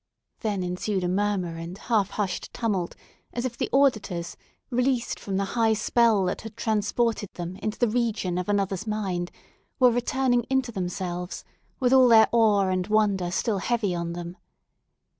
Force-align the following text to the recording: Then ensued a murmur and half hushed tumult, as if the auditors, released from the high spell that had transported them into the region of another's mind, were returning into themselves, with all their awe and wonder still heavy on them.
Then 0.39 0.63
ensued 0.63 1.03
a 1.03 1.07
murmur 1.07 1.57
and 1.57 1.77
half 1.77 2.09
hushed 2.09 2.51
tumult, 2.55 2.95
as 3.33 3.45
if 3.45 3.55
the 3.55 3.69
auditors, 3.71 4.35
released 4.71 5.19
from 5.19 5.37
the 5.37 5.45
high 5.53 5.73
spell 5.73 6.25
that 6.25 6.41
had 6.41 6.57
transported 6.57 7.29
them 7.35 7.55
into 7.57 7.77
the 7.77 7.87
region 7.87 8.39
of 8.39 8.49
another's 8.49 8.87
mind, 8.87 9.29
were 9.79 9.91
returning 9.91 10.41
into 10.49 10.71
themselves, 10.71 11.43
with 11.79 11.93
all 11.93 12.07
their 12.07 12.27
awe 12.31 12.67
and 12.67 12.87
wonder 12.87 13.29
still 13.29 13.59
heavy 13.59 13.93
on 13.93 14.13
them. 14.13 14.37